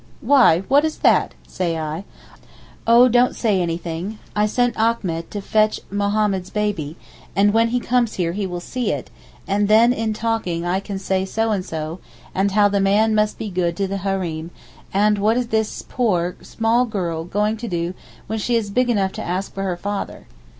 [0.19, 2.05] 'Why what is that?' say I.
[2.87, 4.17] 'Oh don't say anything.
[4.35, 6.95] I sent Achmet to fetch Mohammed's baby,
[7.35, 9.11] and when he comes here he will see it,
[9.47, 11.99] and then in talking I can say so and so,
[12.33, 14.49] and how the man must be good to the Hareem,
[14.91, 17.93] and what this poor, small girl do
[18.25, 20.25] when she big enough to ask for her father.